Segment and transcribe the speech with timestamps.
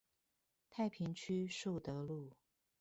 [0.67, 2.31] 太平區樹德路